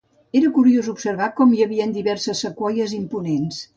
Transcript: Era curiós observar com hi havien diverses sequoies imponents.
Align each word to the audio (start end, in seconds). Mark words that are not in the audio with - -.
Era 0.37 0.47
curiós 0.55 0.87
observar 0.93 1.27
com 1.41 1.53
hi 1.57 1.61
havien 1.67 1.93
diverses 1.99 2.43
sequoies 2.47 2.97
imponents. 3.03 3.61